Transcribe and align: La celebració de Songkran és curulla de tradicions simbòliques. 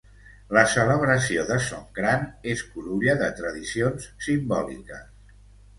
La 0.57 0.61
celebració 0.75 1.43
de 1.51 1.59
Songkran 1.67 2.25
és 2.55 2.65
curulla 2.73 3.17
de 3.23 3.29
tradicions 3.43 4.13
simbòliques. 4.31 5.35